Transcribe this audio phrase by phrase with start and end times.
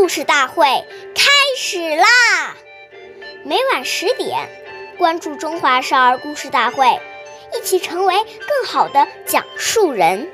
[0.00, 0.64] 故事大会
[1.14, 2.56] 开始啦！
[3.44, 4.48] 每晚十点，
[4.96, 6.86] 关注《中华少儿故事大会》，
[7.54, 10.26] 一起成为更好的讲述人。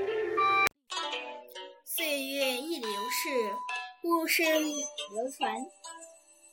[1.85, 3.29] 岁月易流逝，
[4.03, 5.53] 故事流传。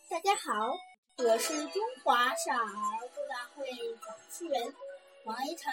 [0.10, 0.76] 大家好，
[1.24, 2.66] 我是中华少儿
[3.00, 4.74] 故事大会讲述人
[5.26, 5.72] 王一晨。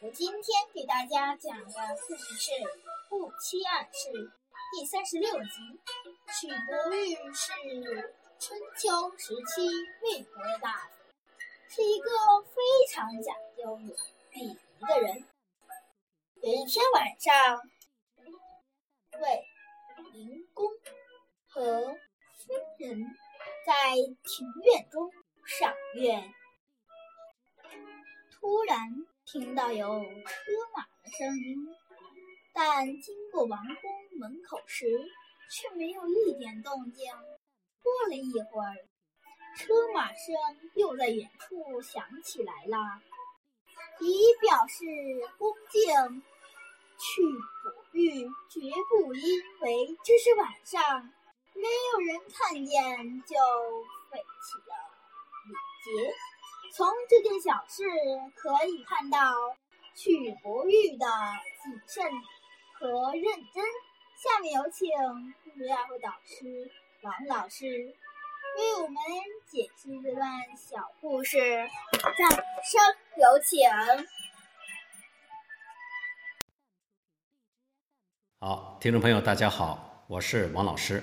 [0.00, 0.42] 我今天
[0.74, 2.52] 给大家讲的故事是
[3.10, 4.08] 《不期而事》
[4.72, 5.50] 第三十六集。
[6.32, 7.52] 许伯玉是
[8.38, 9.68] 春秋时期
[10.02, 10.94] 魏国的大夫，
[11.68, 12.08] 是一个
[12.42, 13.76] 非常讲究
[14.32, 14.56] 礼仪
[14.86, 15.24] 的人。
[16.40, 17.60] 有一天晚上，
[19.20, 19.44] 魏
[20.12, 20.70] 灵公
[21.48, 21.80] 和
[22.36, 23.04] 夫人
[23.66, 25.10] 在庭院中
[25.44, 26.22] 赏月，
[28.30, 28.78] 突然
[29.24, 31.66] 听到有车马的声音，
[32.54, 34.86] 但经过王宫门口时，
[35.50, 37.12] 却没有一点动静。
[37.82, 38.76] 过了一会儿，
[39.56, 40.34] 车马声
[40.74, 43.02] 又在远处响起来了，
[44.00, 44.84] 以表示
[45.38, 46.22] 恭敬。
[47.02, 47.22] 去
[47.62, 51.02] 伯玉绝不因为这是晚上，
[51.54, 51.62] 没
[51.94, 53.36] 有人看见就
[54.10, 54.74] 废弃了
[55.46, 56.14] 礼节。
[56.74, 57.84] 从这件小事
[58.36, 59.18] 可以看到
[59.94, 61.06] 去伯玉的
[61.64, 62.12] 谨慎
[62.74, 63.64] 和认真。
[64.20, 64.86] 下面有请
[65.42, 67.66] 故事大会导师王老师
[68.58, 68.96] 为我们
[69.50, 71.38] 解析这段小故事，
[72.18, 72.78] 掌声
[73.16, 73.66] 有请。
[78.40, 81.02] 好，听众朋友，大家好，我是王老师，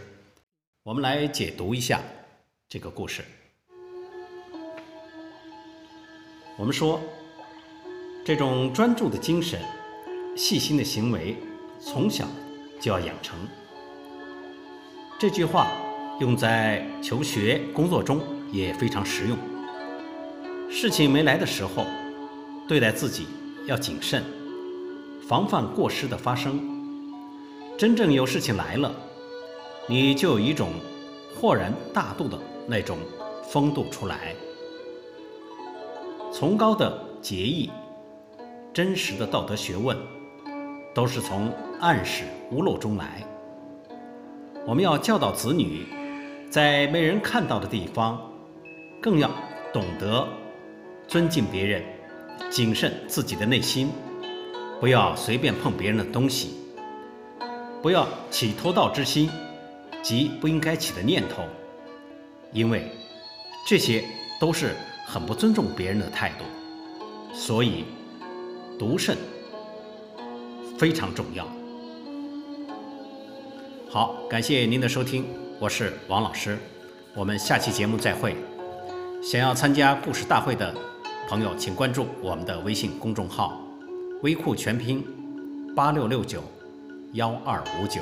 [0.83, 1.99] 我们来解读一下
[2.69, 3.25] 这个故事。
[6.55, 7.01] 我们说，
[8.23, 9.59] 这种专注的精神、
[10.37, 11.35] 细心的行为，
[11.81, 12.27] 从小。
[12.79, 13.37] 就要养成
[15.19, 15.71] 这句话，
[16.19, 19.37] 用在求学、工作中也非常实用。
[20.69, 21.85] 事情没来的时候，
[22.67, 23.25] 对待自己
[23.65, 24.23] 要谨慎，
[25.27, 26.61] 防范过失的发生。
[27.77, 28.91] 真正有事情来了，
[29.87, 30.69] 你就有一种
[31.35, 32.97] 豁然大度的那种
[33.49, 34.35] 风度出来。
[36.31, 37.71] 崇高的节义，
[38.71, 39.97] 真实的道德学问。
[40.93, 43.23] 都是从暗室屋漏中来。
[44.65, 45.85] 我们要教导子女，
[46.49, 48.19] 在没人看到的地方，
[49.01, 49.29] 更要
[49.71, 50.27] 懂得
[51.07, 51.83] 尊敬别人，
[52.49, 53.89] 谨慎自己的内心，
[54.79, 56.57] 不要随便碰别人的东西，
[57.81, 59.29] 不要起偷盗之心
[60.01, 61.43] 及不应该起的念头，
[62.51, 62.91] 因为
[63.67, 64.03] 这些
[64.39, 66.45] 都是很不尊重别人的态度。
[67.33, 67.85] 所以，
[68.79, 69.15] 独慎。
[70.77, 71.43] 非常重要。
[73.89, 75.23] 好，感谢您的收听，
[75.59, 76.57] 我是王老师，
[77.15, 78.35] 我们下期节目再会。
[79.23, 80.75] 想要参加故事大会的
[81.29, 83.61] 朋友，请关注我们的微信公众号
[84.23, 85.05] “微库全拼
[85.73, 86.43] 八六六九
[87.13, 88.01] 幺二五九”。